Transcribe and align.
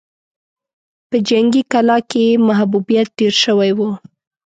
په 1.09 1.17
جنګي 1.29 1.63
کلا 1.71 1.97
کې 2.09 2.21
يې 2.29 2.33
محبوبيت 2.47 3.07
ډېر 3.19 3.33
شوی 3.43 3.71
و. 3.77 3.79